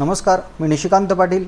[0.00, 1.44] नमस्कार मी निशिकांत पाटील.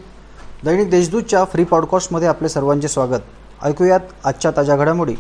[0.65, 3.21] दैनिक देशदूतच्या फ्री पॉडकास्टमध्ये आपले सर्वांचे स्वागत.
[3.63, 5.15] ऐकूयात आजच्या ताज्या घडामोडी.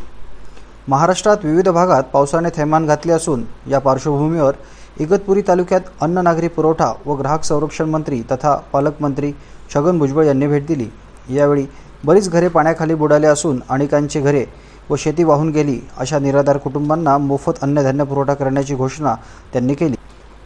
[0.88, 4.54] महाराष्ट्रात विविध भागात पावसाने थैमान घातले असून या पार्श्वभूमीवर
[5.00, 9.32] इगतपुरी तालुक्यात अन्न नागरी पुरवठा व ग्राहक संरक्षण मंत्री तथा पालकमंत्री
[9.75, 10.89] छगन भुजबळ यांनी भेट दिली.
[11.30, 11.67] यावेळी
[12.04, 14.44] बरीच घरे पाण्याखाली बुडाले असून अनेकांची घरे
[14.90, 19.14] व शेती वाहून गेली अशा निराधार कुटुंबांना मोफत अन्नधान्य पुरवठा करण्याची घोषणा
[19.53, 19.96] त्यांनी केली.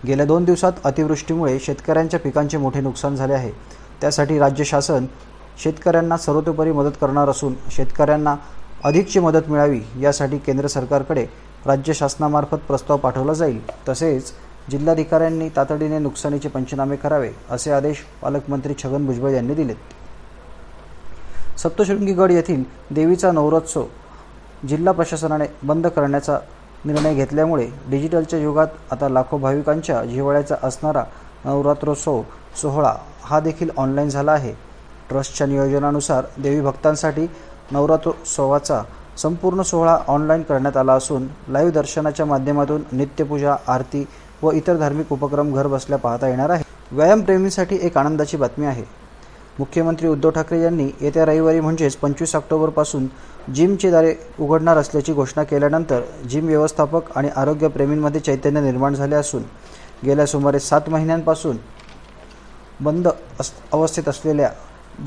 [0.07, 3.51] गेल्या दोन दिवसात अतिवृष्टीमुळे शेतकऱ्यांच्या पिकांचे मोठे नुकसान झाले आहे.
[4.01, 5.07] त्यासाठी राज्य शासन
[5.63, 8.35] शेतकऱ्यांना सर्वतोपरी मदत करणार असून शेतकऱ्यांना
[8.85, 11.27] अधिकची मदत मिळावी यासाठी केंद्र सरकारकडे
[11.67, 13.61] राज्य शासनामार्फत प्रस्ताव पाठवला जाईल.
[13.89, 14.33] तसेच
[14.71, 19.77] जिल्हाधिकाऱ्यांनी तातडीने नुकसानीचे पंचनामे करावे असे आदेश पालकमंत्री छगन भुजबळ यांनी दिलेत.
[21.59, 23.85] सप्तशृंगीगड येथील देवीचा नवरोत्सव
[24.69, 26.39] जिल्हा प्रशासनाने बंद करण्याचा
[26.87, 31.02] निर्णय घेतल्यामुळे डिजिटलच्या युगात आता लाखो भाविकांच्या जिव्हाळ्याचा असणारा
[31.45, 32.21] नवरात्रोत्सव
[32.63, 34.52] सोहळा हा देखील ऑनलाईन झाला आहे.
[35.09, 37.27] ट्रस्टच्या नियोजनानुसार देवी भक्तांसाठी
[37.73, 38.83] नवरात्रोत्सवाचा
[39.19, 44.05] संपूर्ण सोहळा ऑनलाईन करण्यात आला असून लाईव्ह दर्शनाच्या माध्यमातून नित्यपूजा आरती
[44.43, 48.85] व इतर धार्मिक उपक्रम घर बसल्या पाहता येणार आहे व्यायामप्रेमींसाठी एक आनंदाची बातमी आहे.
[49.59, 53.07] मुख्यमंत्री उद्धव ठाकरे यांनी येत्या रविवारी म्हणजेच पंचवीस ऑक्टोबरपासून
[53.54, 59.43] जिमची दारे उघडणार असल्याची घोषणा केल्यानंतर जिम व्यवस्थापक आणि आरोग्यप्रेमींमध्ये चैतन्य निर्माण झाले असून
[60.04, 61.57] गेल्या सुमारे सात महिन्यांपासून
[62.80, 63.09] बंद
[63.40, 64.50] अस अवस्थेत असलेल्या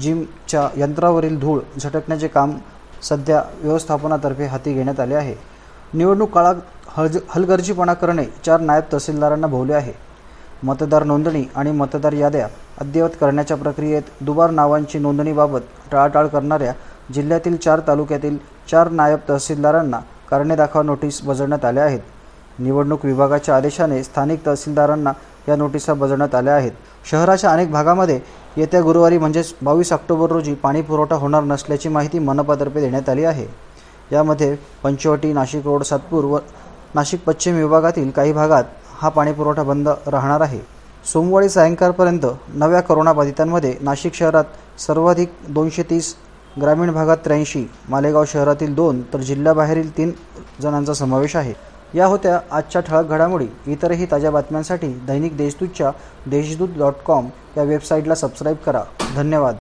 [0.01, 2.57] जिमच्या यंत्रावरील धूळ झटकण्याचे काम
[3.03, 5.35] सध्या व्यवस्थापनातर्फे हाती घेण्यात आले आहे.
[5.93, 6.55] निवडणूक काळात
[6.87, 9.93] हज हलगर्जीपणा करणे चार नायब तहसीलदारांना भोवले आहे.
[10.63, 12.47] मतदार नोंदणी आणि मतदार याद्या
[12.81, 16.73] अद्ययावत करण्याच्या प्रक्रियेत दुबार नावांची नोंदणीबाबत टाळाटाळ करणाऱ्या
[17.13, 18.37] जिल्ह्यातील चार तालुक्यातील
[18.71, 19.99] चार नायब तहसीलदारांना
[20.29, 21.99] कारणे दाखवा नोटीस बजावण्यात आल्या आहेत.
[22.59, 25.11] निवडणूक विभागाच्या आदेशाने स्थानिक तहसीलदारांना
[25.47, 26.71] या नोटिसा बजावण्यात आल्या आहेत.
[27.05, 28.19] शहराच्या अनेक भागामध्ये
[28.57, 33.45] येत्या गुरुवारी म्हणजेच बावीस ऑक्टोबर रोजी पाणी पुरवठा होणार नसल्याची माहिती मनपातर्फे देण्यात आली आहे.
[34.11, 36.37] यामध्ये पंचवटी नाशिक रोड सातपूर व
[36.95, 38.63] नाशिक पश्चिम विभागातील काही भागात
[39.01, 40.59] हा पाणीपुरवठा बंद राहणार आहे.
[41.05, 44.43] सोमवारी सायंकाळपर्यंत नव्या करोनाबाधितांमध्ये नाशिक शहरात
[44.79, 46.15] सर्वाधिक दोनशे तीस
[46.61, 50.11] ग्रामीण भागात त्र्याऐंशी मालेगाव शहरातील दोन तर जिल्ह्याबाहेरील तीन
[50.61, 51.53] जणांचा समावेश आहे.
[51.93, 53.47] या होत्या आजच्या ठळक घडामोडी.
[53.67, 55.91] इतरही ताज्या बातम्यांसाठी दैनिक देशदूतच्या
[56.25, 57.27] देशदूत डॉट कॉम
[57.57, 58.83] या वेबसाईटला सबस्क्राईब करा.
[59.15, 59.55] धन्यवाद.